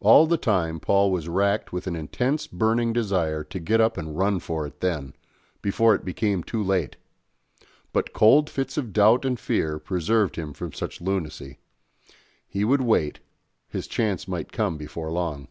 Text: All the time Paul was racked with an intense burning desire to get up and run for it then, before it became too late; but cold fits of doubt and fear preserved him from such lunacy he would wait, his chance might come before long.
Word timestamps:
All 0.00 0.26
the 0.26 0.38
time 0.38 0.80
Paul 0.80 1.12
was 1.12 1.28
racked 1.28 1.74
with 1.74 1.86
an 1.86 1.94
intense 1.94 2.46
burning 2.46 2.94
desire 2.94 3.44
to 3.44 3.60
get 3.60 3.82
up 3.82 3.98
and 3.98 4.16
run 4.16 4.40
for 4.40 4.66
it 4.66 4.80
then, 4.80 5.12
before 5.60 5.94
it 5.94 6.06
became 6.06 6.42
too 6.42 6.62
late; 6.62 6.96
but 7.92 8.14
cold 8.14 8.48
fits 8.48 8.78
of 8.78 8.94
doubt 8.94 9.26
and 9.26 9.38
fear 9.38 9.78
preserved 9.78 10.36
him 10.36 10.54
from 10.54 10.72
such 10.72 11.02
lunacy 11.02 11.58
he 12.48 12.64
would 12.64 12.80
wait, 12.80 13.20
his 13.68 13.86
chance 13.86 14.26
might 14.26 14.52
come 14.52 14.78
before 14.78 15.10
long. 15.10 15.48